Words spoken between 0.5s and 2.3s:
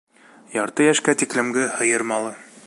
Ярты йәшкә тиклемге һыйыр